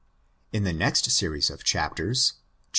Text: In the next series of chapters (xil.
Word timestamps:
In 0.51 0.63
the 0.63 0.73
next 0.73 1.11
series 1.11 1.51
of 1.51 1.63
chapters 1.63 2.33
(xil. 2.33 2.39